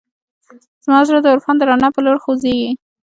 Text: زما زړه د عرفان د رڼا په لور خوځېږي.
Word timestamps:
زما 0.85 0.99
زړه 1.07 1.19
د 1.21 1.25
عرفان 1.33 1.55
د 1.57 1.61
رڼا 1.69 1.89
په 1.95 1.99
لور 2.05 2.17
خوځېږي. 2.23 2.71